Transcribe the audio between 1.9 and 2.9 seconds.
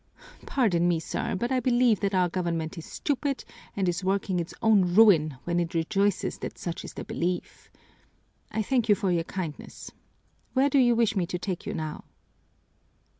that our government is